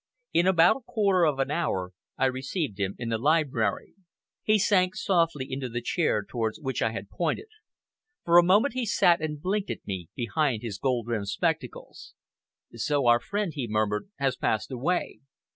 [0.33, 3.93] In about a quarter of an hour I received him in the library.
[4.41, 7.49] He sank softly into the chair towards which I had pointed.
[8.25, 12.15] For a moment he sat and blinked at me behind his gold rimmed spectacles.
[12.73, 15.19] "So our friend," he murmured, "has passed away!